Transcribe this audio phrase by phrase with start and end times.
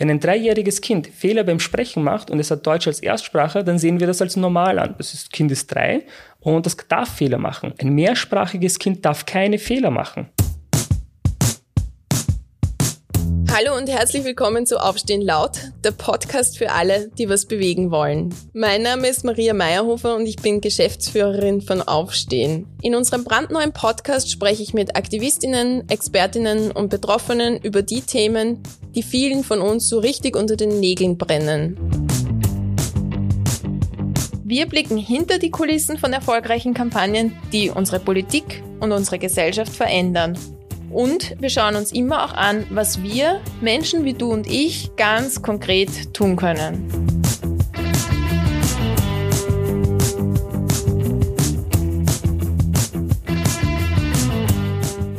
[0.00, 3.78] Wenn ein dreijähriges Kind Fehler beim Sprechen macht und es hat Deutsch als Erstsprache, dann
[3.78, 4.94] sehen wir das als normal an.
[4.96, 6.06] Das ist, Kind ist drei
[6.40, 7.74] und das darf Fehler machen.
[7.78, 10.30] Ein mehrsprachiges Kind darf keine Fehler machen.
[13.52, 18.32] Hallo und herzlich willkommen zu Aufstehen laut, der Podcast für alle, die was bewegen wollen.
[18.52, 22.68] Mein Name ist Maria Meyerhofer und ich bin Geschäftsführerin von Aufstehen.
[22.80, 28.62] In unserem brandneuen Podcast spreche ich mit Aktivistinnen, Expertinnen und Betroffenen über die Themen,
[28.94, 31.76] die vielen von uns so richtig unter den Nägeln brennen.
[34.44, 40.38] Wir blicken hinter die Kulissen von erfolgreichen Kampagnen, die unsere Politik und unsere Gesellschaft verändern
[40.90, 45.42] und wir schauen uns immer auch an, was wir, Menschen wie du und ich, ganz
[45.42, 47.20] konkret tun können.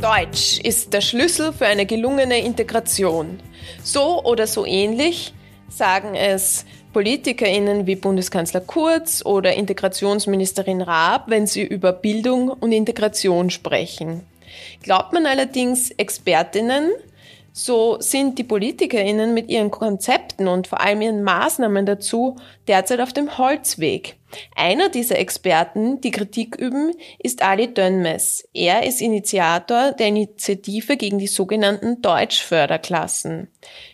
[0.00, 3.40] Deutsch ist der Schlüssel für eine gelungene Integration.
[3.82, 5.32] So oder so ähnlich
[5.68, 13.48] sagen es PolitikerInnen wie Bundeskanzler Kurz oder Integrationsministerin Raab, wenn sie über Bildung und Integration
[13.48, 14.20] sprechen.
[14.82, 16.90] Glaubt man allerdings Expertinnen,
[17.54, 22.36] so sind die PolitikerInnen mit ihren Konzepten und vor allem ihren Maßnahmen dazu
[22.66, 24.16] derzeit auf dem Holzweg.
[24.56, 28.48] Einer dieser Experten, die Kritik üben, ist Ali Dönmes.
[28.54, 33.48] Er ist Initiator der Initiative gegen die sogenannten Deutschförderklassen.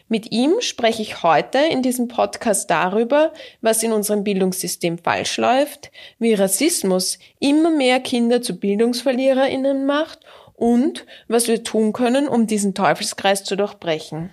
[0.06, 5.90] Mit ihm spreche ich heute in diesem Podcast darüber, was in unserem Bildungssystem falsch läuft,
[6.20, 10.20] wie Rassismus immer mehr Kinder zu Bildungsverliererinnen macht
[10.58, 14.30] und was wir tun können, um diesen Teufelskreis zu durchbrechen.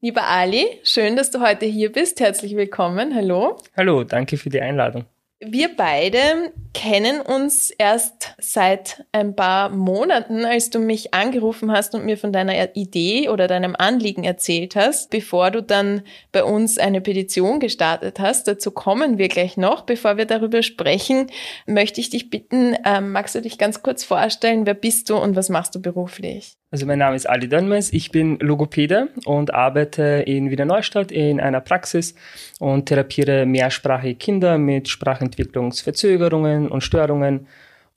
[0.00, 2.20] Lieber Ali, schön, dass du heute hier bist.
[2.20, 3.14] Herzlich willkommen.
[3.14, 3.56] Hallo.
[3.76, 5.06] Hallo, danke für die Einladung.
[5.46, 12.04] Wir beide kennen uns erst seit ein paar Monaten, als du mich angerufen hast und
[12.04, 17.00] mir von deiner Idee oder deinem Anliegen erzählt hast, bevor du dann bei uns eine
[17.00, 18.48] Petition gestartet hast.
[18.48, 19.82] Dazu kommen wir gleich noch.
[19.82, 21.28] Bevor wir darüber sprechen,
[21.66, 25.36] möchte ich dich bitten, ähm, magst du dich ganz kurz vorstellen, wer bist du und
[25.36, 26.56] was machst du beruflich?
[26.74, 31.38] Also mein Name ist Ali Dönmes, ich bin Logopäde und arbeite in Wiener Neustadt in
[31.38, 32.16] einer Praxis
[32.58, 37.46] und therapiere mehrsprachige Kinder mit Sprachentwicklungsverzögerungen und Störungen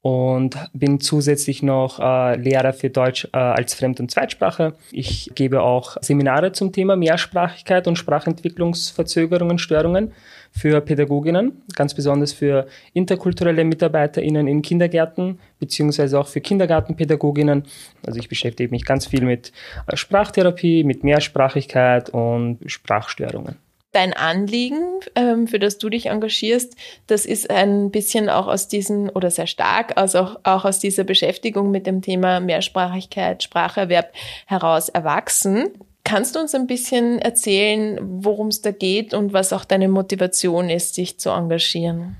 [0.03, 4.75] und bin zusätzlich noch äh, Lehrer für Deutsch äh, als Fremd- und Zweitsprache.
[4.91, 10.13] Ich gebe auch Seminare zum Thema Mehrsprachigkeit und Sprachentwicklungsverzögerungen, Störungen
[10.57, 17.63] für Pädagoginnen, ganz besonders für interkulturelle MitarbeiterInnen in Kindergärten, beziehungsweise auch für Kindergartenpädagoginnen.
[18.05, 19.51] Also ich beschäftige mich ganz viel mit
[19.87, 23.57] äh, Sprachtherapie, mit Mehrsprachigkeit und Sprachstörungen
[23.93, 26.75] dein Anliegen, ähm, für das du dich engagierst,
[27.07, 31.71] das ist ein bisschen auch aus diesen oder sehr stark auch, auch aus dieser Beschäftigung
[31.71, 34.13] mit dem Thema Mehrsprachigkeit, Spracherwerb
[34.45, 35.69] heraus erwachsen.
[36.07, 40.69] Kannst du uns ein bisschen erzählen, worum es da geht und was auch deine Motivation
[40.69, 42.15] ist, sich zu engagieren?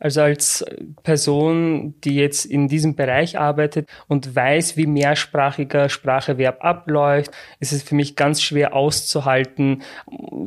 [0.00, 0.64] Also als
[1.04, 7.30] Person, die jetzt in diesem Bereich arbeitet und weiß, wie mehrsprachiger Spracherwerb abläuft,
[7.60, 9.82] ist es für mich ganz schwer auszuhalten,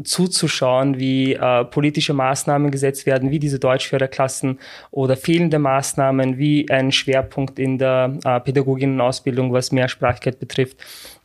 [0.03, 6.91] zuzuschauen, wie äh, politische Maßnahmen gesetzt werden, wie diese Deutschförderklassen oder fehlende Maßnahmen, wie ein
[6.91, 10.77] Schwerpunkt in der äh, Pädagoginnenausbildung, was Mehrsprachigkeit betrifft.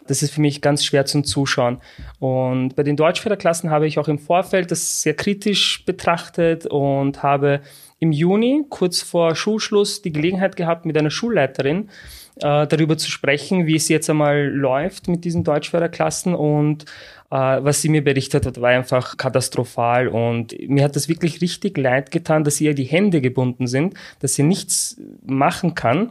[0.08, 1.78] Das ist für mich ganz schwer zum Zuschauen.
[2.18, 7.60] Und bei den Deutschförderklassen habe ich auch im Vorfeld das sehr kritisch betrachtet und habe
[8.00, 11.88] im Juni, kurz vor Schulschluss, die Gelegenheit gehabt, mit einer Schulleiterin
[12.36, 16.84] äh, darüber zu sprechen, wie es jetzt einmal läuft mit diesen Deutschförderklassen und
[17.30, 21.76] äh, was sie mir berichtet hat, war einfach katastrophal und mir hat das wirklich richtig
[21.76, 26.10] leid getan, dass ihr die Hände gebunden sind, dass sie nichts machen kann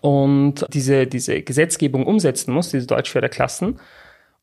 [0.00, 3.78] und diese, diese Gesetzgebung umsetzen muss, diese Deutschförderklassen.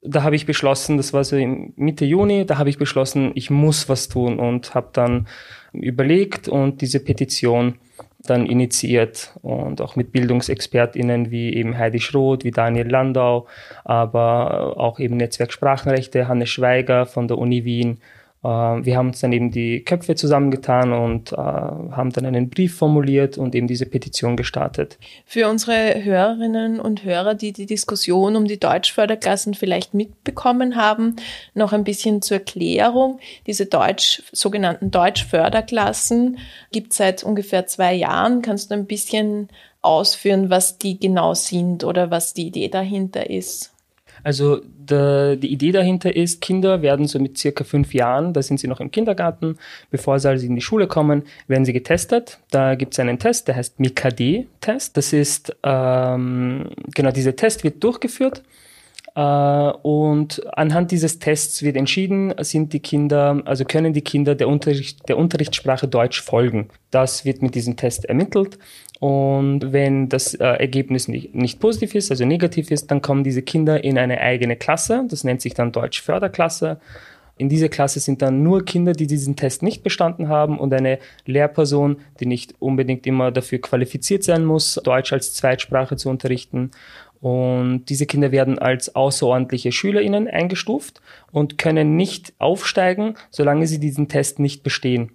[0.01, 1.35] Da habe ich beschlossen, das war so
[1.75, 5.27] Mitte Juni, da habe ich beschlossen, ich muss was tun und habe dann
[5.73, 7.75] überlegt und diese Petition
[8.23, 13.47] dann initiiert und auch mit BildungsexpertInnen wie eben Heidi Schroth, wie Daniel Landau,
[13.83, 17.99] aber auch eben Netzwerk Sprachenrechte, Hannes Schweiger von der Uni Wien
[18.41, 23.37] wir haben uns dann eben die Köpfe zusammengetan und äh, haben dann einen Brief formuliert
[23.37, 24.97] und eben diese Petition gestartet.
[25.25, 31.17] Für unsere Hörerinnen und Hörer, die die Diskussion um die Deutschförderklassen vielleicht mitbekommen haben,
[31.53, 33.19] noch ein bisschen zur Erklärung.
[33.45, 36.37] Diese Deutsch, sogenannten Deutschförderklassen
[36.71, 38.41] gibt es seit ungefähr zwei Jahren.
[38.41, 39.49] Kannst du ein bisschen
[39.81, 43.73] ausführen, was die genau sind oder was die Idee dahinter ist?
[44.23, 48.59] Also der, die Idee dahinter ist, Kinder werden so mit circa fünf Jahren, da sind
[48.59, 49.57] sie noch im Kindergarten,
[49.91, 52.39] bevor sie also in die Schule kommen, werden sie getestet.
[52.51, 54.97] Da gibt es einen Test, der heißt MIKD-Test.
[54.97, 58.68] Das ist, ähm, genau, dieser Test wird durchgeführt Äh,
[59.15, 65.07] und anhand dieses Tests wird entschieden, sind die Kinder, also können die Kinder der, Unterricht,
[65.09, 66.69] der Unterrichtssprache Deutsch folgen.
[66.91, 68.59] Das wird mit diesem Test ermittelt.
[68.99, 73.41] Und wenn das äh, Ergebnis nicht, nicht positiv ist, also negativ ist, dann kommen diese
[73.41, 75.05] Kinder in eine eigene Klasse.
[75.09, 76.79] Das nennt sich dann Deutsch Förderklasse.
[77.39, 80.99] In dieser Klasse sind dann nur Kinder, die diesen Test nicht bestanden haben und eine
[81.25, 86.71] Lehrperson, die nicht unbedingt immer dafür qualifiziert sein muss, Deutsch als Zweitsprache zu unterrichten.
[87.21, 91.01] Und diese Kinder werden als außerordentliche SchülerInnen eingestuft
[91.31, 95.11] und können nicht aufsteigen, solange sie diesen Test nicht bestehen.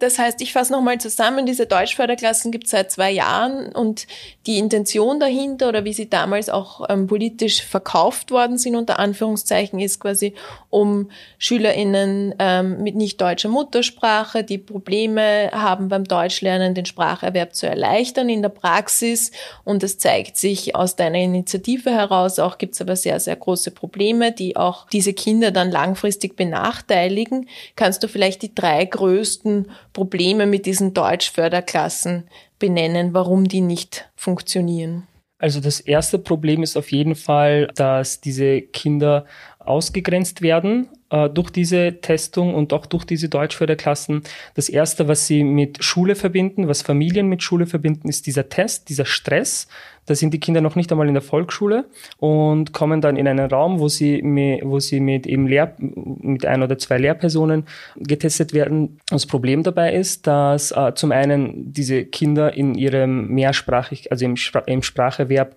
[0.00, 4.06] Das heißt, ich fasse nochmal zusammen, diese Deutschförderklassen gibt es seit zwei Jahren und
[4.46, 9.78] die Intention dahinter oder wie sie damals auch ähm, politisch verkauft worden sind, unter Anführungszeichen,
[9.78, 10.34] ist quasi,
[10.70, 17.66] um SchülerInnen ähm, mit nicht deutscher Muttersprache, die Probleme haben beim Deutschlernen, den Spracherwerb zu
[17.66, 19.32] erleichtern in der Praxis.
[19.64, 23.70] Und es zeigt sich aus deiner Initiative heraus, auch gibt es aber sehr, sehr große
[23.70, 27.50] Probleme, die auch diese Kinder dann langfristig benachteiligen.
[27.76, 32.28] Kannst du vielleicht die drei größten Probleme mit diesen Deutschförderklassen
[32.58, 35.06] benennen, warum die nicht funktionieren?
[35.38, 39.24] Also das erste Problem ist auf jeden Fall, dass diese Kinder
[39.58, 44.22] ausgegrenzt werden durch diese Testung und auch durch diese Deutschförderklassen.
[44.54, 48.88] Das erste, was sie mit Schule verbinden, was Familien mit Schule verbinden, ist dieser Test,
[48.88, 49.66] dieser Stress.
[50.06, 51.84] Da sind die Kinder noch nicht einmal in der Volksschule
[52.18, 56.46] und kommen dann in einen Raum, wo sie, mit, wo sie mit eben Lehr mit
[56.46, 57.64] ein oder zwei Lehrpersonen
[57.96, 58.98] getestet werden.
[59.08, 64.36] Das Problem dabei ist, dass äh, zum einen diese Kinder in ihrem mehrsprachig, also im,
[64.36, 65.54] Spr im Spracherwerb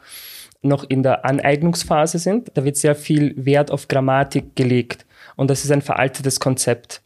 [0.62, 2.52] noch in der Aneignungsphase sind.
[2.54, 5.06] Da wird sehr viel Wert auf Grammatik gelegt.
[5.36, 7.02] Und das ist ein veraltetes Konzept.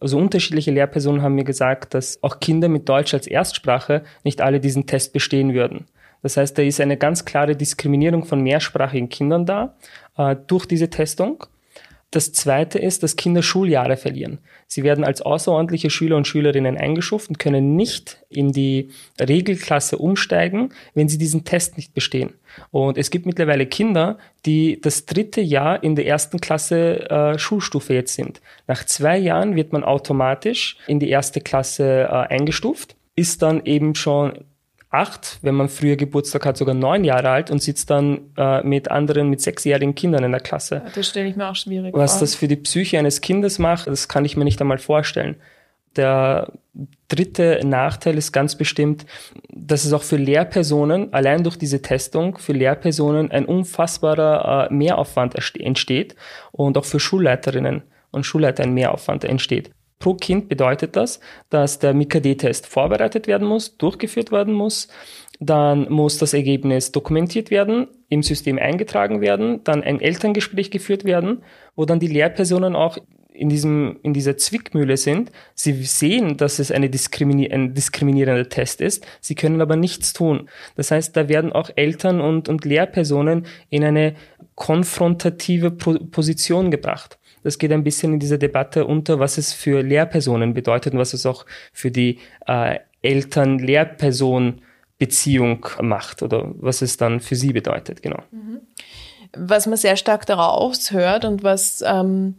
[0.00, 4.60] Also unterschiedliche Lehrpersonen haben mir gesagt, dass auch Kinder mit Deutsch als Erstsprache nicht alle
[4.60, 5.86] diesen Test bestehen würden.
[6.22, 9.74] Das heißt, da ist eine ganz klare Diskriminierung von mehrsprachigen Kindern da
[10.16, 11.44] äh, durch diese Testung.
[12.12, 14.38] Das zweite ist, dass Kinder Schuljahre verlieren.
[14.66, 20.74] Sie werden als außerordentliche Schüler und Schülerinnen eingeschuft und können nicht in die Regelklasse umsteigen,
[20.92, 22.34] wenn sie diesen Test nicht bestehen.
[22.70, 27.94] Und es gibt mittlerweile Kinder, die das dritte Jahr in der ersten Klasse äh, Schulstufe
[27.94, 28.42] jetzt sind.
[28.66, 33.94] Nach zwei Jahren wird man automatisch in die erste Klasse äh, eingestuft, ist dann eben
[33.94, 34.44] schon
[34.92, 38.90] acht, wenn man früher Geburtstag hat, sogar neun Jahre alt und sitzt dann äh, mit
[38.90, 40.82] anderen, mit sechsjährigen Kindern in der Klasse.
[40.94, 42.20] das stelle ich mir auch schwierig Was vor.
[42.20, 45.36] Was das für die Psyche eines Kindes macht, das kann ich mir nicht einmal vorstellen.
[45.96, 46.52] Der
[47.08, 49.06] dritte Nachteil ist ganz bestimmt,
[49.48, 55.34] dass es auch für Lehrpersonen, allein durch diese Testung, für Lehrpersonen ein unfassbarer äh, Mehraufwand
[55.34, 56.16] entsteht
[56.50, 59.70] und auch für Schulleiterinnen und Schulleiter ein Mehraufwand entsteht.
[60.02, 64.88] Pro Kind bedeutet das, dass der MIKD-Test vorbereitet werden muss, durchgeführt werden muss.
[65.38, 71.44] Dann muss das Ergebnis dokumentiert werden, im System eingetragen werden, dann ein Elterngespräch geführt werden,
[71.76, 72.98] wo dann die Lehrpersonen auch
[73.32, 75.30] in, diesem, in dieser Zwickmühle sind.
[75.54, 80.48] Sie sehen, dass es eine diskrimini ein diskriminierender Test ist, sie können aber nichts tun.
[80.74, 84.14] Das heißt, da werden auch Eltern und, und Lehrpersonen in eine
[84.56, 87.18] konfrontative Position gebracht.
[87.42, 91.12] Das geht ein bisschen in dieser Debatte unter, was es für Lehrpersonen bedeutet und was
[91.12, 98.22] es auch für die äh, Eltern-Lehrperson-Beziehung macht oder was es dann für sie bedeutet, genau.
[98.30, 98.60] Mhm.
[99.34, 102.36] Was man sehr stark daraus hört und was ähm,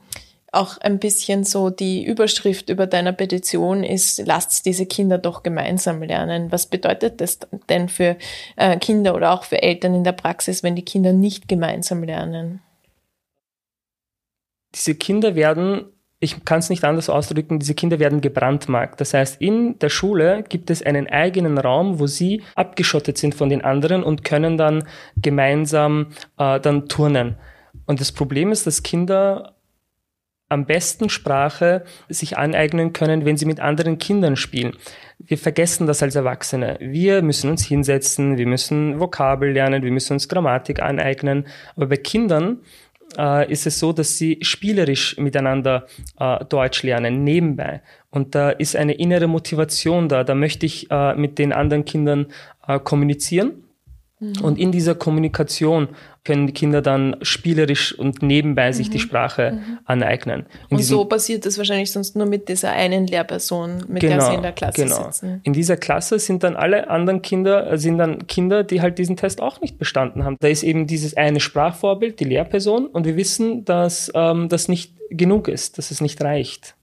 [0.53, 6.03] auch ein bisschen so die Überschrift über deiner Petition ist, lasst diese Kinder doch gemeinsam
[6.03, 6.51] lernen.
[6.51, 7.39] Was bedeutet das
[7.69, 8.17] denn für
[8.55, 12.61] äh, Kinder oder auch für Eltern in der Praxis, wenn die Kinder nicht gemeinsam lernen?
[14.75, 15.85] Diese Kinder werden,
[16.19, 19.01] ich kann es nicht anders ausdrücken, diese Kinder werden gebrandmarkt.
[19.01, 23.49] Das heißt, in der Schule gibt es einen eigenen Raum, wo sie abgeschottet sind von
[23.49, 24.85] den anderen und können dann
[25.17, 27.35] gemeinsam äh, dann turnen.
[27.85, 29.55] Und das Problem ist, dass Kinder
[30.53, 34.77] am besten Sprache sich aneignen können, wenn sie mit anderen Kindern spielen.
[35.17, 36.77] Wir vergessen das als Erwachsene.
[36.79, 41.47] Wir müssen uns hinsetzen, wir müssen Vokabel lernen, wir müssen uns Grammatik aneignen.
[41.75, 42.59] Aber bei Kindern
[43.17, 45.87] äh, ist es so, dass sie spielerisch miteinander
[46.19, 47.81] äh, Deutsch lernen, nebenbei.
[48.09, 50.23] Und da ist eine innere Motivation da.
[50.23, 52.27] Da möchte ich äh, mit den anderen Kindern
[52.67, 53.63] äh, kommunizieren.
[54.23, 54.43] Mhm.
[54.43, 55.89] Und in dieser Kommunikation
[56.23, 59.01] können die Kinder dann spielerisch und nebenbei sich die mhm.
[59.01, 59.79] Sprache mhm.
[59.85, 60.45] aneignen.
[60.69, 64.25] In und so passiert das wahrscheinlich sonst nur mit dieser einen Lehrperson, mit genau, der
[64.25, 65.03] sie in der Klasse genau.
[65.03, 65.41] sitzen.
[65.43, 69.17] In dieser Klasse sind dann alle anderen Kinder, äh, sind dann Kinder, die halt diesen
[69.17, 70.37] Test auch nicht bestanden haben.
[70.39, 74.93] Da ist eben dieses eine Sprachvorbild, die Lehrperson, und wir wissen, dass ähm, das nicht
[75.09, 76.75] genug ist, dass es nicht reicht.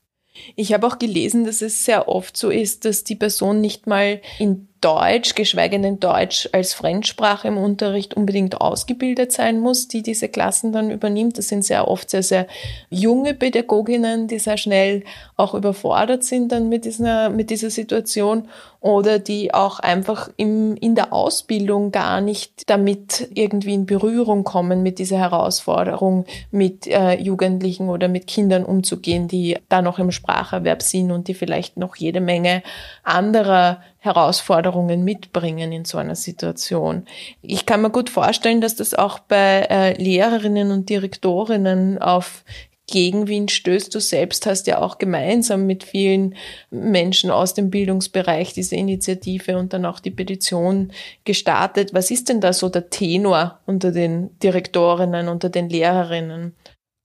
[0.56, 4.20] Ich habe auch gelesen, dass es sehr oft so ist, dass die Person nicht mal
[4.38, 10.28] in Deutsch, geschweige denn Deutsch als Fremdsprache im Unterricht unbedingt ausgebildet sein muss, die diese
[10.28, 11.37] Klassen dann übernimmt.
[11.37, 12.46] Das sind sehr oft sehr, sehr
[12.88, 15.04] junge Pädagoginnen, die sehr schnell
[15.37, 18.49] auch überfordert sind dann mit dieser, mit dieser Situation
[18.80, 24.82] oder die auch einfach im, in der Ausbildung gar nicht damit irgendwie in Berührung kommen
[24.82, 30.80] mit dieser Herausforderung, mit äh, Jugendlichen oder mit Kindern umzugehen, die da noch im Spracherwerb
[30.82, 32.62] sind und die vielleicht noch jede Menge
[33.02, 37.04] anderer Herausforderungen mitbringen in so einer Situation.
[37.42, 42.45] Ich kann mir gut vorstellen, dass das auch bei äh, Lehrerinnen und Direktorinnen auf
[42.90, 43.95] Gegenwind stößt.
[43.95, 46.35] Du selbst hast ja auch gemeinsam mit vielen
[46.71, 50.92] Menschen aus dem Bildungsbereich diese Initiative und dann auch die Petition
[51.25, 51.95] gestartet.
[51.95, 56.57] Was ist denn da so der Tenor unter den Direktorinnen, unter den Lehrerinnen?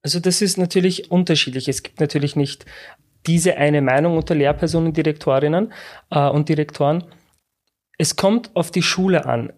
[0.02, 1.68] Also das ist natürlich unterschiedlich.
[1.68, 2.66] Es gibt natürlich nicht
[3.28, 5.74] diese eine Meinung unter Lehrpersonen, Direktorinnen
[6.12, 7.04] äh, und Direktoren.
[7.98, 9.54] Es kommt auf die Schule an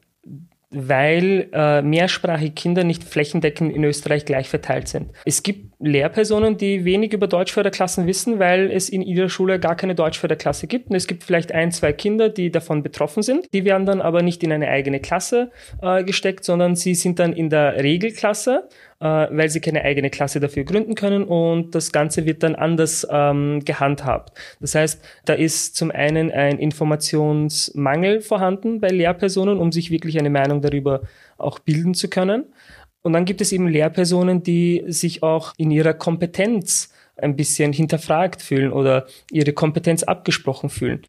[0.69, 5.11] weil äh, mehrsprachige Kinder nicht flächendeckend in Österreich gleich verteilt sind.
[5.25, 9.93] Es gibt Lehrpersonen, die wenig über Deutschförderklassen wissen, weil es in ihrer Schule gar keine
[9.93, 10.89] Deutschförderklasse gibt.
[10.89, 13.47] Und es gibt vielleicht ein, zwei Kinder, die davon betroffen sind.
[13.53, 17.33] Die werden dann aber nicht in eine eigene Klasse äh, gesteckt, sondern sie sind dann
[17.33, 18.67] in der Regelklasse
[18.99, 23.05] äh, weil sie keine eigene Klasse dafür gründen können und das Ganze wird dann anders
[23.09, 24.37] ähm, gehandhabt.
[24.59, 30.29] Das heißt, da ist zum einen ein Informationsmangel vorhanden bei Lehrpersonen, um sich wirklich eine
[30.29, 31.01] Meinung darüber
[31.37, 32.45] auch bilden zu können.
[33.03, 38.41] Und dann gibt es eben Lehrpersonen, die sich auch in ihrer Kompetenz ein bisschen hinterfragt
[38.41, 41.05] fühlen oder ihre Kompetenz abgesprochen fühlen.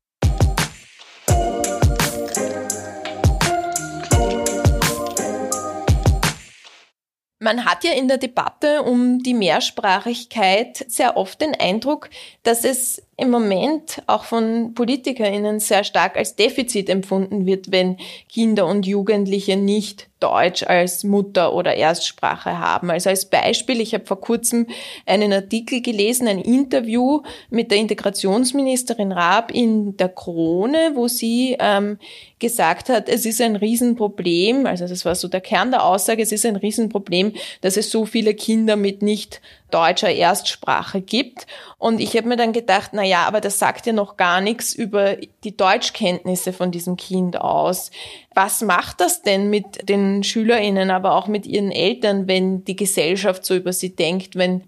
[7.40, 12.10] Man hat ja in der Debatte um die Mehrsprachigkeit sehr oft den Eindruck,
[12.42, 17.96] dass es im Moment auch von PolitikerInnen sehr stark als Defizit empfunden wird, wenn
[18.28, 22.90] Kinder und Jugendliche nicht Deutsch als Mutter oder Erstsprache haben.
[22.90, 24.66] Also als Beispiel, ich habe vor kurzem
[25.04, 31.98] einen Artikel gelesen, ein Interview mit der Integrationsministerin Raab in der Krone, wo sie ähm,
[32.38, 36.30] gesagt hat, es ist ein Riesenproblem, also das war so der Kern der Aussage, es
[36.30, 37.32] ist ein Riesenproblem,
[37.62, 41.46] dass es so viele Kinder mit nicht deutscher Erstsprache gibt.
[41.78, 44.72] Und ich habe mir dann gedacht, na ja, aber das sagt ja noch gar nichts
[44.74, 47.90] über die Deutschkenntnisse von diesem Kind aus.
[48.34, 53.44] Was macht das denn mit den SchülerInnen, aber auch mit ihren Eltern, wenn die Gesellschaft
[53.44, 54.64] so über sie denkt, wenn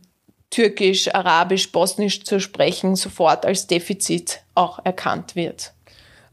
[0.50, 5.72] Türkisch, Arabisch, Bosnisch zu sprechen sofort als Defizit auch erkannt wird?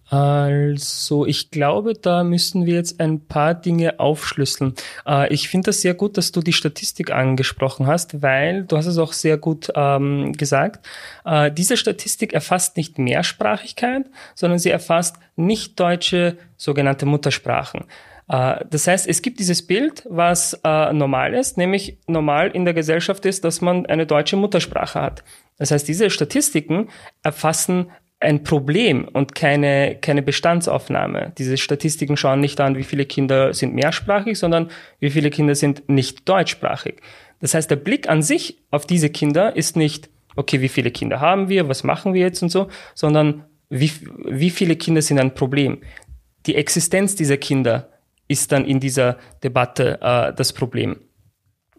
[0.09, 4.73] Also, ich glaube, da müssen wir jetzt ein paar Dinge aufschlüsseln.
[5.05, 8.85] Äh, ich finde das sehr gut, dass du die Statistik angesprochen hast, weil du hast
[8.85, 10.87] es auch sehr gut ähm, gesagt.
[11.25, 17.83] Äh, diese Statistik erfasst nicht Mehrsprachigkeit, sondern sie erfasst nicht deutsche sogenannte Muttersprachen.
[18.29, 23.25] Äh, das heißt, es gibt dieses Bild, was normal ist, nämlich normal in der Gesellschaft
[23.25, 25.25] ist, dass man eine deutsche Muttersprache hat.
[25.57, 26.87] Das heißt, diese Statistiken
[27.23, 27.87] erfassen
[28.19, 31.33] ein Problem und keine, keine Bestandsaufnahme.
[31.38, 35.88] Diese Statistiken schauen nicht an, wie viele Kinder sind mehrsprachig, sondern wie viele Kinder sind
[35.88, 36.95] nicht deutschsprachig.
[37.39, 41.19] Das heißt, der Blick an sich auf diese Kinder ist nicht, okay, wie viele Kinder
[41.19, 43.91] haben wir, was machen wir jetzt und so, sondern wie,
[44.25, 45.81] wie viele Kinder sind ein Problem.
[46.47, 47.89] Die Existenz dieser Kinder
[48.27, 50.97] ist dann in dieser Debatte äh, das Problem.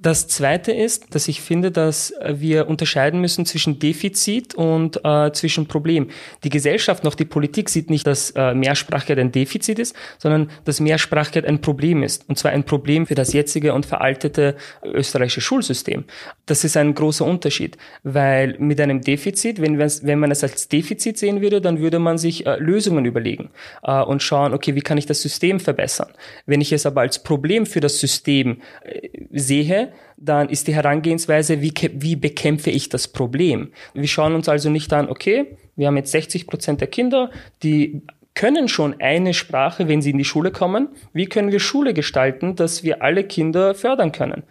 [0.00, 5.66] Das Zweite ist, dass ich finde, dass wir unterscheiden müssen zwischen Defizit und äh, zwischen
[5.66, 6.08] Problem.
[6.44, 10.78] Die Gesellschaft noch die Politik sieht nicht, dass äh, Mehrsprachigkeit ein Defizit ist, sondern dass
[10.78, 12.28] Mehrsprachigkeit ein Problem ist.
[12.28, 16.04] Und zwar ein Problem für das jetzige und veraltete österreichische Schulsystem.
[16.46, 21.18] Das ist ein großer Unterschied, weil mit einem Defizit, wenn, wenn man es als Defizit
[21.18, 23.50] sehen würde, dann würde man sich äh, Lösungen überlegen
[23.82, 26.10] äh, und schauen, okay, wie kann ich das System verbessern?
[26.46, 31.60] Wenn ich es aber als Problem für das System äh, sehe, dann ist die Herangehensweise,
[31.60, 33.72] wie, wie bekämpfe ich das Problem?
[33.94, 37.30] Wir schauen uns also nicht an, okay, wir haben jetzt 60 Prozent der Kinder,
[37.62, 38.02] die
[38.34, 40.90] können schon eine Sprache, wenn sie in die Schule kommen.
[41.12, 44.44] Wie können wir Schule gestalten, dass wir alle Kinder fördern können?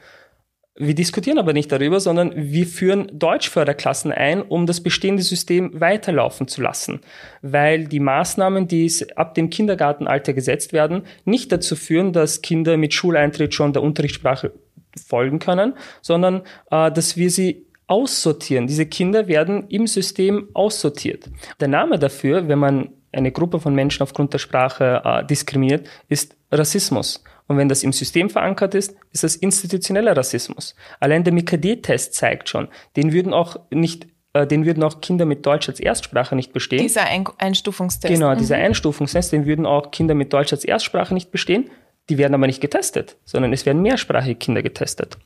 [0.79, 6.47] Wir diskutieren aber nicht darüber, sondern wir führen Deutschförderklassen ein, um das bestehende System weiterlaufen
[6.47, 6.99] zu lassen,
[7.41, 12.93] weil die Maßnahmen, die ab dem Kindergartenalter gesetzt werden, nicht dazu führen, dass Kinder mit
[12.93, 14.51] Schuleintritt schon der Unterrichtssprache
[14.97, 18.67] folgen können, sondern äh, dass wir sie aussortieren.
[18.67, 21.29] Diese Kinder werden im System aussortiert.
[21.59, 26.35] Der Name dafür, wenn man eine Gruppe von Menschen aufgrund der Sprache äh, diskriminiert, ist
[26.51, 27.23] Rassismus.
[27.47, 30.75] Und wenn das im System verankert ist, ist das institutioneller Rassismus.
[30.99, 35.45] Allein der MIKD-Test zeigt schon, den würden auch nicht äh, den würden auch Kinder mit
[35.45, 36.81] Deutsch als Erstsprache nicht bestehen.
[36.81, 38.13] Dieser Ein Einstufungstest.
[38.13, 38.37] Genau, mhm.
[38.37, 41.69] dieser Einstufungstest, den würden auch Kinder mit Deutsch als Erstsprache nicht bestehen.
[42.09, 45.17] Die werden aber nicht getestet, sondern es werden mehrsprachige Kinder getestet.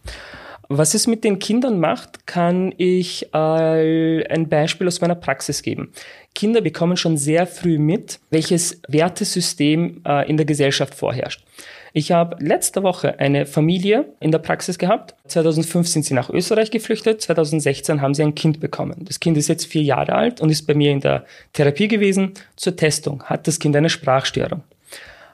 [0.74, 5.92] Was es mit den Kindern macht, kann ich äh, ein Beispiel aus meiner Praxis geben.
[6.34, 11.44] Kinder bekommen schon sehr früh mit, welches Wertesystem äh, in der Gesellschaft vorherrscht.
[11.92, 15.14] Ich habe letzte Woche eine Familie in der Praxis gehabt.
[15.28, 17.22] 2005 sind sie nach Österreich geflüchtet.
[17.22, 19.04] 2016 haben sie ein Kind bekommen.
[19.04, 22.32] Das Kind ist jetzt vier Jahre alt und ist bei mir in der Therapie gewesen.
[22.56, 24.64] Zur Testung hat das Kind eine Sprachstörung.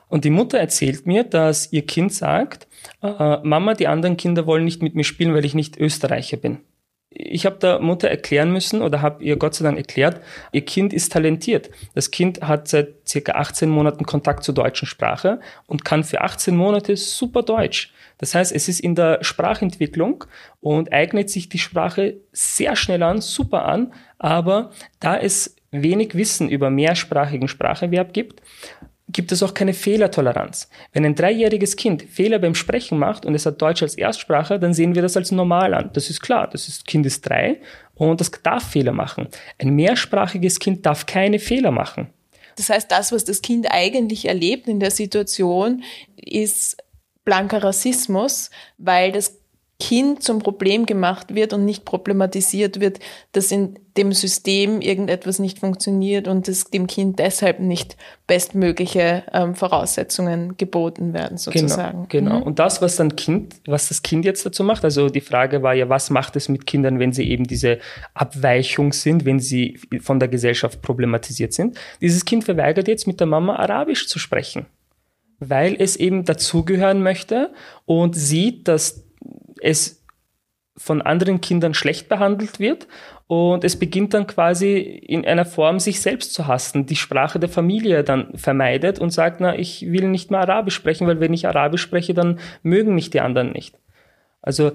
[0.09, 2.67] Und die Mutter erzählt mir, dass ihr Kind sagt,
[3.01, 6.59] äh, Mama, die anderen Kinder wollen nicht mit mir spielen, weil ich nicht Österreicher bin
[7.19, 10.21] ich habe der Mutter erklären müssen oder habe ihr Gott sei Dank erklärt,
[10.51, 11.69] ihr Kind ist talentiert.
[11.95, 16.55] Das Kind hat seit circa 18 Monaten Kontakt zur deutschen Sprache und kann für 18
[16.55, 17.91] Monate super Deutsch.
[18.19, 20.25] Das heißt, es ist in der Sprachentwicklung
[20.59, 26.49] und eignet sich die Sprache sehr schnell an, super an, aber da es wenig Wissen
[26.49, 28.41] über mehrsprachigen Spracherwerb gibt,
[29.09, 30.69] gibt es auch keine Fehlertoleranz.
[30.91, 34.73] Wenn ein dreijähriges Kind Fehler beim Sprechen macht und es hat Deutsch als Erstsprache, dann
[34.73, 35.89] sehen wir das als normal an.
[35.93, 37.61] Das ist klar, das ist, Kind ist drei
[37.95, 39.29] und das darf Fehler machen.
[39.59, 42.09] Ein mehrsprachiges Kind darf keine Fehler machen.
[42.57, 45.83] Das heißt, das, was das Kind eigentlich erlebt in der Situation,
[46.17, 46.77] ist
[47.23, 49.37] blanker Rassismus, weil das
[49.79, 53.00] Kind zum Problem gemacht wird und nicht problematisiert wird,
[53.34, 59.53] dass in dem System irgendetwas nicht funktioniert und dass dem Kind deshalb nicht bestmögliche ähm,
[59.53, 62.07] Voraussetzungen geboten werden, sozusagen.
[62.10, 62.39] Genau, genau.
[62.39, 62.43] Mhm.
[62.43, 65.75] Und das, was dann Kind, was das Kind jetzt dazu macht, also die Frage war
[65.75, 67.77] ja, was macht es mit Kindern, wenn sie eben diese
[68.15, 71.77] Abweichung sind, wenn sie von der Gesellschaft problematisiert sind?
[72.01, 74.65] Dieses Kind verweigert jetzt mit der Mama Arabisch zu sprechen
[75.39, 77.53] weil es eben dazugehören möchte
[77.86, 79.06] und sieht, dass
[79.67, 80.03] es
[80.77, 82.88] von anderen Kindern schlecht behandelt wird
[83.25, 87.50] und es beginnt dann quasi in einer Form, sich selbst zu hassen, die Sprache der
[87.50, 91.47] Familie dann vermeidet und sagt, na, ich will nicht mehr Arabisch sprechen, weil wenn ich
[91.47, 93.77] Arabisch spreche, dann mögen mich die anderen nicht.
[94.41, 94.71] Also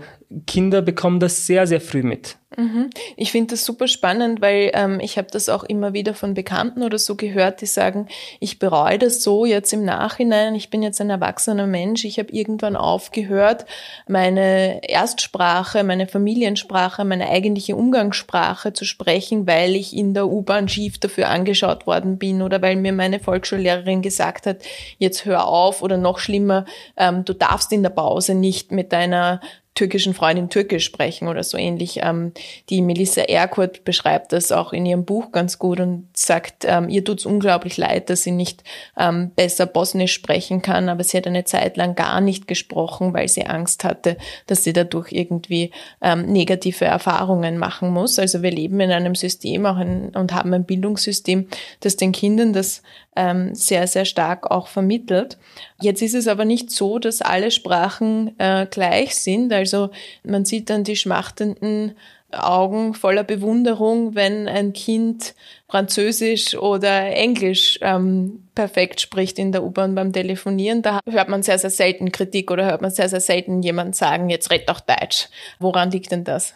[0.47, 2.37] Kinder bekommen das sehr, sehr früh mit.
[2.57, 2.91] Mhm.
[3.17, 6.83] Ich finde das super spannend, weil ähm, ich habe das auch immer wieder von Bekannten
[6.83, 8.09] oder so gehört, die sagen,
[8.41, 12.33] ich bereue das so jetzt im Nachhinein, ich bin jetzt ein erwachsener Mensch, ich habe
[12.33, 13.67] irgendwann aufgehört,
[14.07, 20.99] meine Erstsprache, meine Familiensprache, meine eigentliche Umgangssprache zu sprechen, weil ich in der U-Bahn schief
[20.99, 24.59] dafür angeschaut worden bin oder weil mir meine Volksschullehrerin gesagt hat,
[24.99, 26.65] jetzt hör auf oder noch schlimmer,
[26.97, 29.41] ähm, du darfst in der Pause nicht mit deiner
[29.75, 32.01] türkischen Freundin Türkisch sprechen oder so ähnlich.
[32.03, 32.33] Ähm,
[32.69, 37.05] die Melissa Erkurt beschreibt das auch in ihrem Buch ganz gut und sagt, ähm, ihr
[37.05, 38.65] tut's unglaublich leid, dass sie nicht
[38.99, 43.29] ähm, besser Bosnisch sprechen kann, aber sie hat eine Zeit lang gar nicht gesprochen, weil
[43.29, 45.71] sie Angst hatte, dass sie dadurch irgendwie
[46.03, 48.19] ähm, negative Erfahrungen machen muss.
[48.19, 51.49] Also wir leben in einem System auch ein, und haben ein Bildungssystem,
[51.81, 52.83] das den Kindern das
[53.15, 55.37] ähm, sehr, sehr stark auch vermittelt.
[55.81, 59.53] Jetzt ist es aber nicht so, dass alle Sprachen äh, gleich sind.
[59.63, 59.91] Also
[60.25, 61.97] man sieht dann die schmachtenden
[62.33, 65.35] Augen voller Bewunderung, wenn ein Kind
[65.69, 70.83] Französisch oder Englisch ähm, perfekt spricht in der U-Bahn beim Telefonieren.
[70.83, 74.31] Da hört man sehr, sehr selten Kritik oder hört man sehr, sehr selten jemand sagen,
[74.31, 75.29] jetzt red doch Deutsch.
[75.59, 76.55] Woran liegt denn das?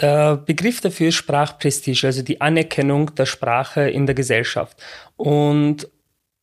[0.00, 4.80] Der Begriff dafür ist Sprachprestige, also die Anerkennung der Sprache in der Gesellschaft.
[5.16, 5.88] Und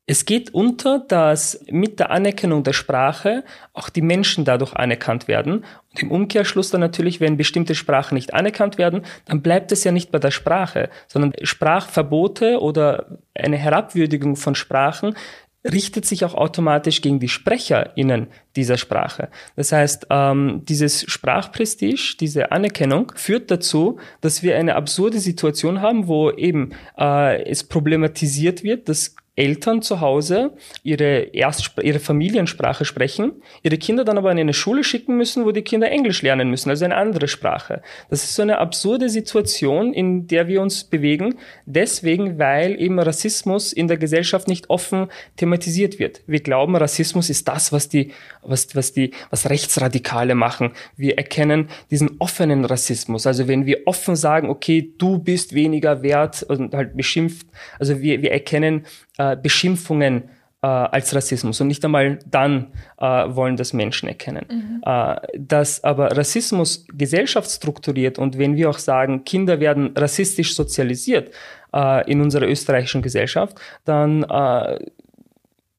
[0.08, 5.66] es geht unter, dass mit der Anerkennung der Sprache auch die Menschen dadurch anerkannt werden.
[5.92, 9.92] Und im Umkehrschluss dann natürlich, wenn bestimmte Sprachen nicht anerkannt werden, dann bleibt es ja
[9.92, 15.16] nicht bei der Sprache, sondern Sprachverbote oder eine Herabwürdigung von Sprachen
[15.64, 19.30] richtet sich auch automatisch gegen die SprecherInnen dieser Sprache.
[19.56, 26.08] Das heißt, ähm, dieses Sprachprestige, diese Anerkennung führt dazu, dass wir eine absurde Situation haben,
[26.08, 33.34] wo eben äh, es problematisiert wird, dass Eltern zu Hause ihre, Erstspr ihre Familiensprache sprechen,
[33.64, 36.70] ihre Kinder dann aber in eine Schule schicken müssen, wo die Kinder Englisch lernen müssen,
[36.70, 37.82] also eine andere Sprache.
[38.10, 43.74] Das ist so eine absurde Situation, in der wir uns bewegen, deswegen, weil eben Rassismus
[43.74, 46.22] in der Gesellschaft nicht offen thematisiert wird.
[46.28, 50.72] Wir glauben, Rassismus ist das, was die, was, was die, was Rechtsradikale machen.
[50.96, 53.28] Wir erkennen diesen offenen Rassismus.
[53.28, 57.48] Also wenn wir offen sagen, okay, du bist weniger wert und halt beschimpft,
[57.80, 58.86] also wir, wir erkennen
[59.18, 60.30] äh, Beschimpfungen
[60.62, 64.46] äh, als Rassismus und nicht einmal dann äh, wollen das Menschen erkennen.
[64.50, 64.82] Mhm.
[64.86, 71.32] Äh, dass aber Rassismus gesellschaftsstrukturiert und wenn wir auch sagen, Kinder werden rassistisch sozialisiert
[71.74, 74.80] äh, in unserer österreichischen Gesellschaft, dann äh,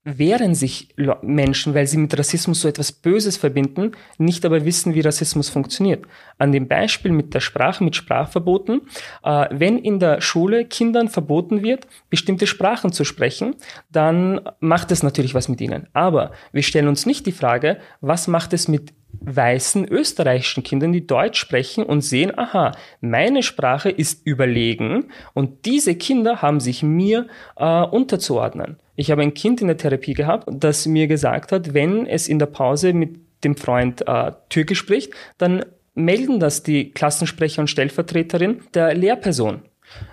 [0.07, 5.01] wehren sich Menschen, weil sie mit Rassismus so etwas Böses verbinden, nicht aber wissen, wie
[5.01, 6.05] Rassismus funktioniert.
[6.39, 8.83] An dem Beispiel mit der Sprache, mit Sprachverboten,
[9.25, 13.57] äh, wenn in der Schule Kindern verboten wird, bestimmte Sprachen zu sprechen,
[13.91, 15.89] dann macht es natürlich was mit ihnen.
[15.93, 21.07] Aber wir stellen uns nicht die Frage, was macht es mit weißen österreichischen Kindern, die
[21.07, 27.27] Deutsch sprechen und sehen, aha, meine Sprache ist überlegen und diese Kinder haben sich mir
[27.57, 28.79] äh, unterzuordnen.
[28.97, 32.39] Ich habe ein Kind in der Therapie gehabt, das mir gesagt hat, wenn es in
[32.39, 38.61] der Pause mit dem Freund äh, Türkisch spricht, dann melden das die Klassensprecher und Stellvertreterin
[38.75, 39.63] der Lehrperson.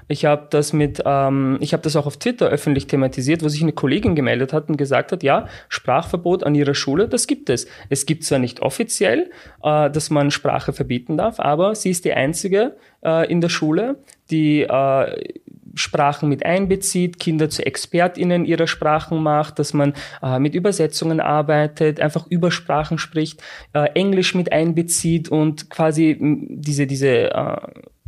[0.08, 3.62] Ich habe das mit, ähm, ich habe das auch auf Twitter öffentlich thematisiert, wo sich
[3.62, 7.68] eine Kollegin gemeldet hat und gesagt hat, ja, Sprachverbot an ihrer Schule, das gibt es.
[7.90, 9.32] Es gibt zwar nicht offiziell,
[9.64, 13.98] äh, dass man Sprache verbieten darf, aber sie ist die einzige äh, in der Schule,
[14.30, 15.34] die äh,
[15.76, 22.00] Sprachen mit einbezieht, Kinder zu ExpertInnen ihrer Sprachen macht, dass man äh, mit Übersetzungen arbeitet,
[22.00, 23.42] einfach über Sprachen spricht,
[23.74, 27.58] äh, Englisch mit einbezieht und quasi diese, diese äh,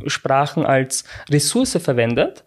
[0.06, 2.44] Sprachen als Ressource verwendet.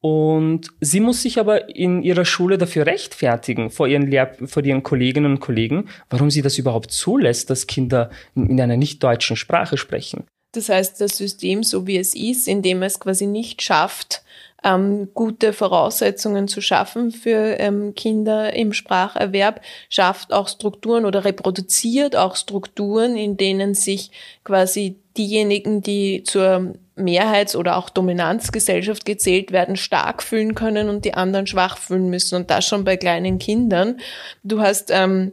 [0.00, 4.82] Und sie muss sich aber in ihrer Schule dafür rechtfertigen vor ihren, Lehr vor ihren
[4.82, 9.78] Kolleginnen und Kollegen, warum sie das überhaupt zulässt, dass Kinder in einer nicht deutschen Sprache
[9.78, 10.24] sprechen.
[10.52, 14.22] Das heißt, das System, so wie es ist, indem es quasi nicht schafft,
[14.62, 22.16] ähm, gute Voraussetzungen zu schaffen für ähm, Kinder im Spracherwerb, schafft auch Strukturen oder reproduziert
[22.16, 24.10] auch Strukturen, in denen sich
[24.44, 31.14] quasi diejenigen, die zur Mehrheits- oder auch Dominanzgesellschaft gezählt werden, stark fühlen können und die
[31.14, 32.36] anderen schwach fühlen müssen.
[32.36, 33.98] Und das schon bei kleinen Kindern.
[34.42, 35.32] Du hast ähm,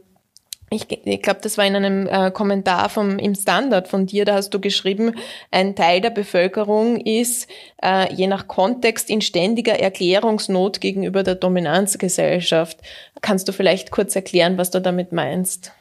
[0.72, 4.34] ich, ich glaube, das war in einem äh, Kommentar vom, im Standard von dir, da
[4.34, 5.14] hast du geschrieben,
[5.50, 7.48] ein Teil der Bevölkerung ist
[7.82, 12.78] äh, je nach Kontext in ständiger Erklärungsnot gegenüber der Dominanzgesellschaft.
[13.20, 15.72] Kannst du vielleicht kurz erklären, was du damit meinst?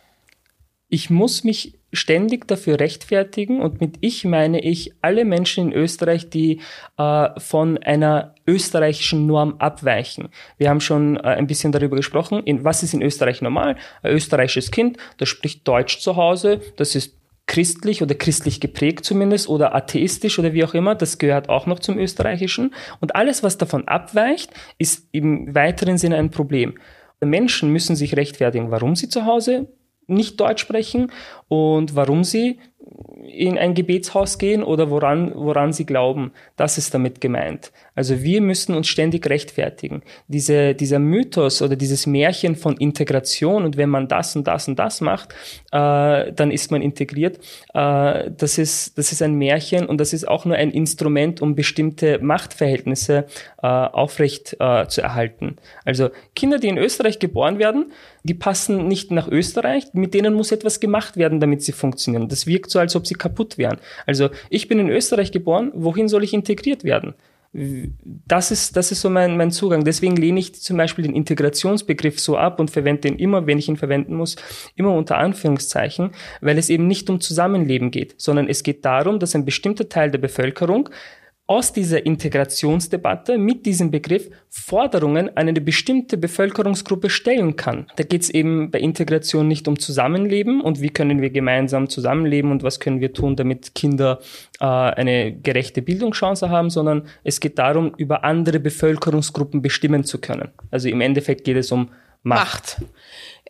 [0.90, 6.30] Ich muss mich ständig dafür rechtfertigen und mit ich meine ich alle Menschen in Österreich,
[6.30, 6.62] die
[6.98, 10.30] äh, von einer österreichischen Norm abweichen.
[10.58, 13.76] Wir haben schon äh, ein bisschen darüber gesprochen, in, was ist in Österreich normal?
[14.04, 19.50] Ein österreichisches Kind, das spricht Deutsch zu Hause, das ist christlich oder christlich geprägt zumindest
[19.50, 22.74] oder atheistisch oder wie auch immer, das gehört auch noch zum Österreichischen.
[23.02, 26.76] Und alles, was davon abweicht, ist im weiteren Sinne ein Problem.
[27.20, 29.68] Menschen müssen sich rechtfertigen, warum sie zu Hause
[30.12, 31.12] nicht Deutsch sprechen
[31.48, 32.60] und warum sie
[33.28, 36.32] in ein Gebetshaus gehen oder woran, woran sie glauben.
[36.58, 37.72] Das ist damit gemeint.
[37.96, 40.02] Also wir müssen uns ständig rechtfertigen.
[40.28, 44.80] Diese, dieser Mythos oder dieses Märchen von Integration und wenn man das und das und
[44.80, 45.34] das macht,
[45.72, 47.40] äh, dann ist man integriert,
[47.74, 51.56] äh, das, ist, das ist ein Märchen und das ist auch nur ein Instrument, um
[51.56, 53.26] bestimmte Machtverhältnisse
[53.62, 55.58] äh, aufrecht äh, zu erhalten.
[55.86, 57.92] Also Kinder, die in Österreich geboren werden,
[58.24, 62.28] die passen nicht nach Österreich, mit denen muss etwas gemacht werden, damit sie funktionieren.
[62.28, 63.78] Das wirkt so, als ob sie kaputt wären.
[64.06, 67.14] Also ich bin in Österreich geboren, wohin soll ich integriert werden?
[67.54, 69.84] Das ist, das ist so mein, mein Zugang.
[69.84, 73.68] Deswegen lehne ich zum Beispiel den Integrationsbegriff so ab und verwende den immer, wenn ich
[73.68, 74.38] ihn verwenden muss,
[74.76, 79.36] immer unter Anführungszeichen, weil es eben nicht um Zusammenleben geht, sondern es geht darum, dass
[79.36, 80.90] ein bestimmter Teil der Bevölkerung
[81.52, 87.88] aus dieser Integrationsdebatte mit diesem Begriff Forderungen an eine bestimmte Bevölkerungsgruppe stellen kann.
[87.98, 92.52] Da geht es eben bei Integration nicht um Zusammenleben und wie können wir gemeinsam zusammenleben
[92.52, 94.22] und was können wir tun, damit Kinder
[94.62, 100.52] äh, eine gerechte Bildungschance haben, sondern es geht darum, über andere Bevölkerungsgruppen bestimmen zu können.
[100.72, 101.90] Also im Endeffekt geht es um
[102.24, 102.80] Macht.
[102.80, 102.92] Macht.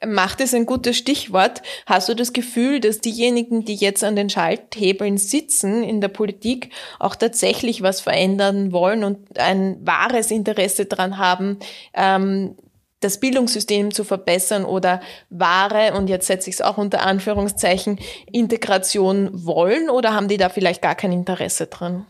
[0.05, 1.61] Macht ist ein gutes Stichwort.
[1.85, 6.71] Hast du das Gefühl, dass diejenigen, die jetzt an den Schalthebeln sitzen in der Politik,
[6.97, 11.59] auch tatsächlich was verändern wollen und ein wahres Interesse daran haben,
[11.93, 12.55] ähm,
[13.01, 17.99] das Bildungssystem zu verbessern oder wahre, und jetzt setze ich es auch unter Anführungszeichen,
[18.31, 22.05] Integration wollen oder haben die da vielleicht gar kein Interesse dran?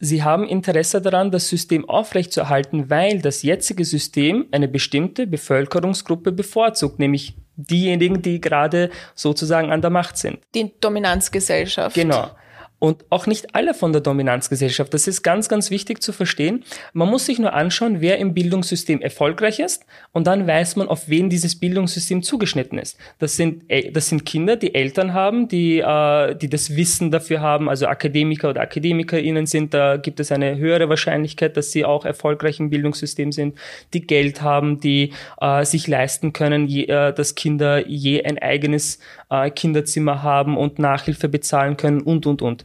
[0.00, 6.98] Sie haben Interesse daran, das System aufrechtzuerhalten, weil das jetzige System eine bestimmte Bevölkerungsgruppe bevorzugt,
[6.98, 10.38] nämlich diejenigen, die gerade sozusagen an der Macht sind.
[10.54, 11.96] Die Dominanzgesellschaft.
[11.96, 12.30] Genau
[12.78, 14.94] und auch nicht alle von der Dominanzgesellschaft.
[14.94, 16.64] Das ist ganz, ganz wichtig zu verstehen.
[16.92, 21.08] Man muss sich nur anschauen, wer im Bildungssystem erfolgreich ist und dann weiß man, auf
[21.08, 22.96] wen dieses Bildungssystem zugeschnitten ist.
[23.18, 27.40] Das sind, äh, das sind Kinder, die Eltern haben, die, äh, die das Wissen dafür
[27.40, 32.04] haben, also Akademiker oder AkademikerInnen sind, da gibt es eine höhere Wahrscheinlichkeit, dass sie auch
[32.04, 33.58] erfolgreich im Bildungssystem sind,
[33.92, 39.50] die Geld haben, die äh, sich leisten können, äh, dass Kinder je ein eigenes äh,
[39.50, 42.62] Kinderzimmer haben und Nachhilfe bezahlen können und, und, und.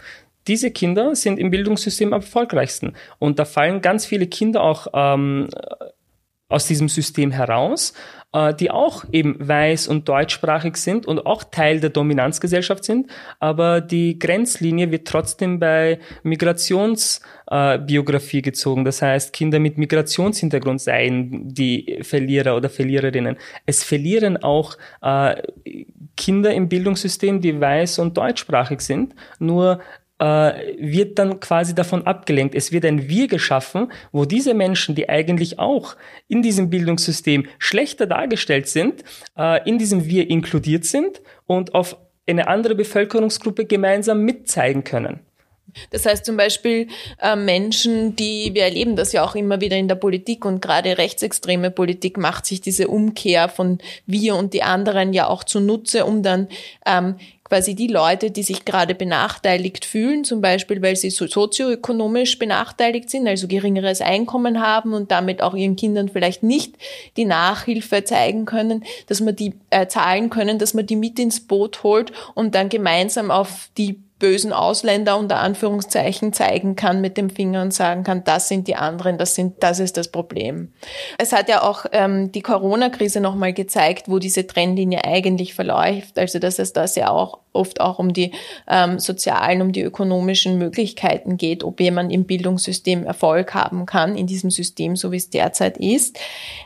[0.47, 2.93] Diese Kinder sind im Bildungssystem am erfolgreichsten.
[3.19, 5.49] Und da fallen ganz viele Kinder auch ähm,
[6.49, 7.93] aus diesem System heraus,
[8.34, 13.82] äh, die auch eben weiß und deutschsprachig sind und auch Teil der Dominanzgesellschaft sind, aber
[13.82, 18.86] die Grenzlinie wird trotzdem bei Migrationsbiografie äh, gezogen.
[18.86, 23.38] Das heißt, Kinder mit Migrationshintergrund seien die Verlierer oder Verliererinnen.
[23.65, 25.41] Es verlieren auch äh,
[26.15, 29.79] Kinder im Bildungssystem, die weiß und deutschsprachig sind, nur
[30.24, 32.56] äh, wird dann quasi davon abgelenkt.
[32.56, 35.98] Es wird ein Wir geschaffen, wo diese Menschen, die eigentlich auch
[36.30, 39.04] in diesem Bildungssystem schlechter dargestellt sind,
[39.38, 45.20] äh, in diesem Wir inkludiert sind und auf eine andere Bevölkerungsgruppe gemeinsam mitzeigen können.
[45.90, 46.88] Das heißt zum Beispiel
[47.20, 50.98] äh, Menschen, die, wir erleben das ja auch immer wieder in der Politik und gerade
[50.98, 56.24] rechtsextreme Politik macht sich diese Umkehr von wir und die anderen ja auch zunutze, um
[56.24, 56.48] dann
[56.86, 57.16] ähm,
[57.54, 63.12] quasi die Leute, die sich gerade benachteiligt fühlen, zum Beispiel weil sie so sozioökonomisch benachteiligt
[63.12, 66.78] sind, also geringeres Einkommen haben und damit auch ihren Kindern vielleicht nicht
[67.16, 71.42] die Nachhilfe zeigen können, dass man die äh, zahlen können, dass man die mit ins
[71.42, 77.30] Boot holt und dann gemeinsam auf die bösen Ausländer unter Anführungszeichen zeigen kann mit dem
[77.30, 80.72] Finger und sagen kann, das sind die anderen, das sind, das ist das Problem.
[81.18, 86.18] Es hat ja auch ähm, die Corona-Krise nochmal gezeigt, wo diese Trennlinie eigentlich verläuft.
[86.18, 88.32] Also dass es da sehr auch oft auch um die
[88.68, 94.28] ähm, sozialen, um die ökonomischen Möglichkeiten geht, ob jemand im Bildungssystem Erfolg haben kann, in
[94.28, 96.20] diesem System, so wie es derzeit ist.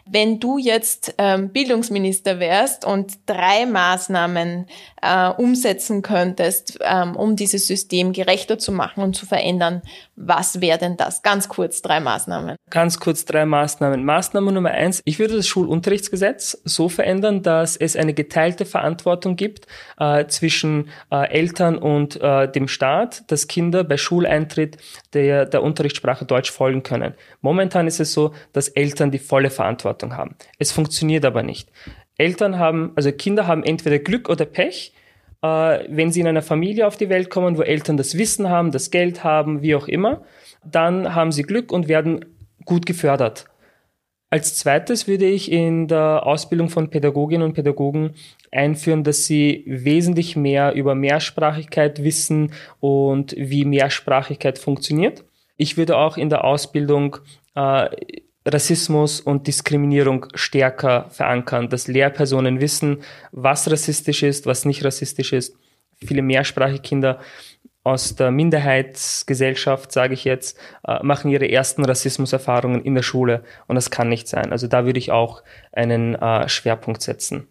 [0.05, 4.67] Wenn du jetzt ähm, Bildungsminister wärst und drei Maßnahmen
[5.01, 9.81] äh, umsetzen könntest, ähm, um dieses System gerechter zu machen und zu verändern,
[10.19, 11.21] was wäre denn das?
[11.21, 12.55] Ganz kurz drei Maßnahmen.
[12.71, 14.03] Ganz kurz drei Maßnahmen.
[14.03, 19.67] Maßnahme Nummer eins, ich würde das Schulunterrichtsgesetz so verändern, dass es eine geteilte Verantwortung gibt
[19.99, 24.77] äh, zwischen äh, Eltern und äh, dem Staat, dass Kinder bei Schuleintritt
[25.13, 27.13] der, der Unterrichtssprache Deutsch folgen können.
[27.41, 30.35] Momentan ist es so, dass Eltern die volle Verantwortung haben.
[30.57, 31.69] Es funktioniert aber nicht.
[32.17, 34.93] Eltern haben, also Kinder haben entweder Glück oder Pech,
[35.41, 38.91] wenn sie in einer Familie auf die Welt kommen, wo Eltern das Wissen haben, das
[38.91, 40.23] Geld haben, wie auch immer,
[40.65, 42.25] dann haben sie Glück und werden
[42.65, 43.45] gut gefördert.
[44.29, 48.15] Als zweites würde ich in der Ausbildung von Pädagoginnen und Pädagogen
[48.51, 55.23] einführen, dass sie wesentlich mehr über Mehrsprachigkeit wissen und wie Mehrsprachigkeit funktioniert.
[55.55, 57.17] Ich würde auch in der Ausbildung
[57.55, 57.87] äh,
[58.47, 65.55] Rassismus und Diskriminierung stärker verankern, dass Lehrpersonen wissen, was rassistisch ist, was nicht rassistisch ist.
[65.95, 67.19] Viele mehrsprachige Kinder
[67.83, 73.75] aus der Minderheitsgesellschaft, sage ich jetzt, äh, machen ihre ersten Rassismuserfahrungen in der Schule und
[73.75, 74.51] das kann nicht sein.
[74.51, 77.47] Also da würde ich auch einen äh, Schwerpunkt setzen.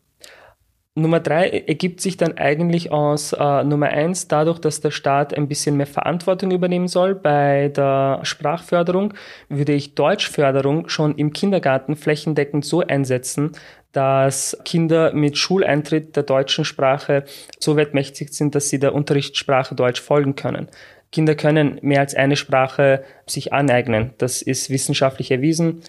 [0.98, 5.46] Nummer drei ergibt sich dann eigentlich aus äh, Nummer eins dadurch, dass der Staat ein
[5.46, 9.12] bisschen mehr Verantwortung übernehmen soll bei der Sprachförderung,
[9.50, 13.52] würde ich Deutschförderung schon im Kindergarten flächendeckend so einsetzen,
[13.92, 17.24] dass Kinder mit Schuleintritt der deutschen Sprache
[17.60, 20.68] so weitmächtig sind, dass sie der Unterrichtssprache Deutsch folgen können.
[21.12, 24.14] Kinder können mehr als eine Sprache sich aneignen.
[24.16, 25.82] Das ist wissenschaftlich erwiesen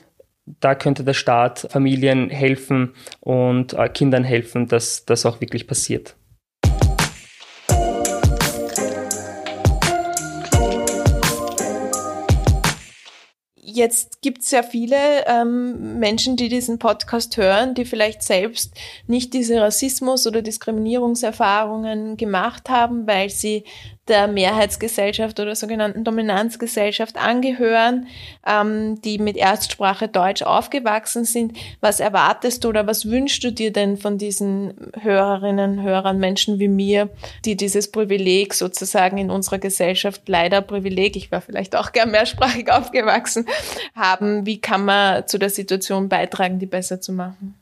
[0.60, 6.16] da könnte der Staat Familien helfen und äh, Kindern helfen, dass das auch wirklich passiert.
[13.78, 18.74] Jetzt gibt es ja viele ähm, Menschen, die diesen Podcast hören, die vielleicht selbst
[19.06, 23.66] nicht diese Rassismus- oder Diskriminierungserfahrungen gemacht haben, weil sie
[24.08, 28.08] der Mehrheitsgesellschaft oder sogenannten Dominanzgesellschaft angehören,
[28.46, 31.58] ähm, die mit Erstsprache Deutsch aufgewachsen sind.
[31.82, 36.67] Was erwartest du oder was wünschst du dir denn von diesen Hörerinnen, Hörern, Menschen wie
[36.67, 37.10] mir,
[37.46, 42.72] die dieses Privileg sozusagen in unserer Gesellschaft, leider Privileg, ich war vielleicht auch gern mehrsprachig
[42.72, 43.46] aufgewachsen,
[43.96, 44.46] haben?
[44.46, 47.56] Wie kann man zu der Situation beitragen, die besser zu machen?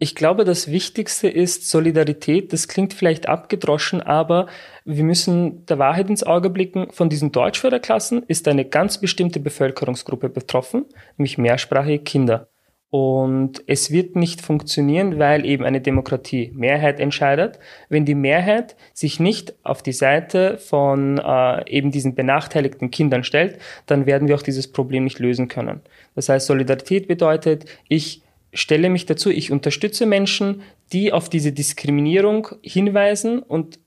[0.00, 2.52] Ich glaube, das Wichtigste ist Solidarität.
[2.52, 4.46] Das klingt vielleicht abgedroschen, aber
[4.84, 6.92] wir müssen der Wahrheit ins Auge blicken.
[6.92, 10.84] Von diesen Deutschförderklassen ist eine ganz bestimmte Bevölkerungsgruppe betroffen,
[11.16, 12.48] nämlich mehrsprachige Kinder.
[12.90, 17.58] Und es wird nicht funktionieren, weil eben eine Demokratie Mehrheit entscheidet.
[17.88, 23.58] Wenn die Mehrheit sich nicht auf die Seite von äh, eben diesen benachteiligten Kindern stellt,
[23.86, 25.80] dann werden wir auch dieses Problem nicht lösen können.
[26.14, 28.22] Das heißt, Solidarität bedeutet, ich
[28.58, 33.78] stelle mich dazu, ich unterstütze Menschen, die auf diese Diskriminierung hinweisen und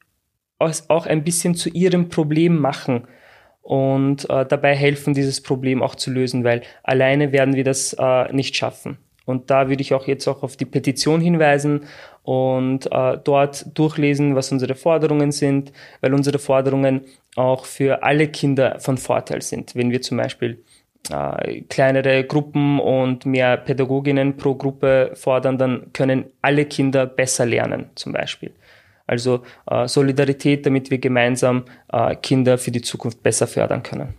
[0.60, 3.08] auch ein bisschen zu ihrem Problem machen
[3.62, 8.32] und äh, dabei helfen, dieses Problem auch zu lösen, weil alleine werden wir das äh,
[8.32, 8.98] nicht schaffen.
[9.26, 11.86] Und da würde ich auch jetzt auch auf die Petition hinweisen
[12.24, 17.02] und äh, dort durchlesen, was unsere Forderungen sind, weil unsere Forderungen
[17.36, 19.76] auch für alle Kinder von Vorteil sind.
[19.76, 20.64] Wenn wir zum Beispiel
[21.10, 27.90] äh, kleinere Gruppen und mehr Pädagoginnen pro Gruppe fordern, dann können alle Kinder besser lernen,
[27.96, 28.52] zum Beispiel.
[29.08, 34.14] Also äh, Solidarität, damit wir gemeinsam äh, Kinder für die Zukunft besser fördern können.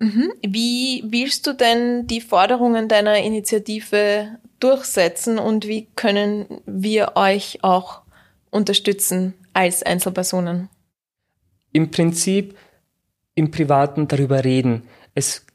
[0.00, 0.32] Mhm.
[0.42, 8.00] Wie willst du denn die Forderungen deiner Initiative durchsetzen und wie können wir euch auch
[8.50, 10.68] unterstützen als Einzelpersonen?
[11.72, 12.56] Im Prinzip
[13.34, 14.82] im Privaten darüber reden.
[15.14, 15.46] Es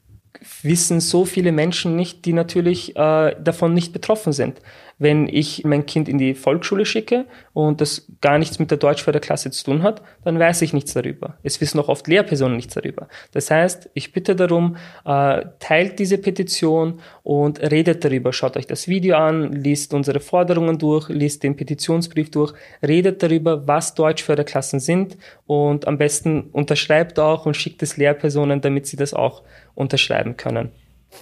[0.62, 4.60] wissen so viele Menschen nicht, die natürlich äh, davon nicht betroffen sind
[4.98, 9.50] wenn ich mein Kind in die Volksschule schicke und das gar nichts mit der Deutschförderklasse
[9.50, 11.36] zu tun hat, dann weiß ich nichts darüber.
[11.42, 13.08] Es wissen auch oft Lehrpersonen nichts darüber.
[13.32, 18.32] Das heißt, ich bitte darum, äh, teilt diese Petition und redet darüber.
[18.32, 23.68] Schaut euch das Video an, liest unsere Forderungen durch, liest den Petitionsbrief durch, redet darüber,
[23.68, 29.12] was Deutschförderklassen sind und am besten unterschreibt auch und schickt es Lehrpersonen, damit sie das
[29.12, 29.42] auch
[29.74, 30.70] unterschreiben können.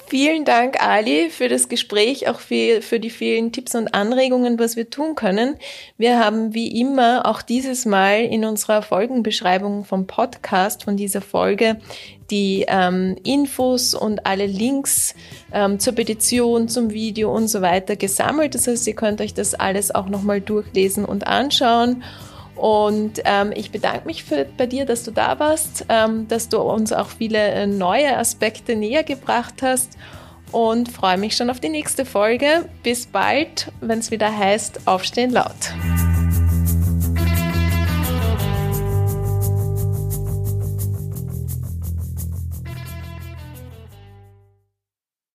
[0.06, 4.76] Vielen Dank, Ali, für das Gespräch, auch für, für die vielen Tipps und Anregungen, was
[4.76, 5.56] wir tun können.
[5.98, 11.78] Wir haben wie immer auch dieses Mal in unserer Folgenbeschreibung vom Podcast von dieser Folge
[12.30, 15.14] die ähm, Infos und alle Links
[15.52, 18.54] ähm, zur Petition, zum Video und so weiter gesammelt.
[18.54, 22.02] Das heißt, ihr könnt euch das alles auch nochmal durchlesen und anschauen.
[22.56, 26.60] Und ähm, ich bedanke mich für, bei dir, dass du da warst, ähm, dass du
[26.60, 29.98] uns auch viele äh, neue Aspekte näher gebracht hast
[30.52, 32.68] und freue mich schon auf die nächste Folge.
[32.82, 35.74] Bis bald, wenn es wieder heißt, Aufstehen laut.